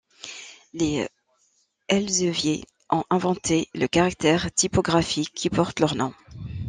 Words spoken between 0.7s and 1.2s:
Les